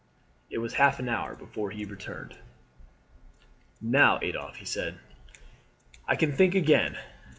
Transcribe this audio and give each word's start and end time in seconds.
It 0.49 0.57
was 0.57 0.73
half 0.73 0.97
an 0.97 1.07
hour 1.07 1.35
before 1.35 1.69
he 1.69 1.85
returned. 1.85 2.35
"Now, 3.79 4.17
Adolphe," 4.17 4.57
he 4.57 4.65
said, 4.65 4.97
"I 6.07 6.15
can 6.15 6.31
think 6.35 6.55
again. 6.55 6.97